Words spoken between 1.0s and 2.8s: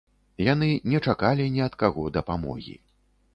чакалі ні ад каго дапамогі!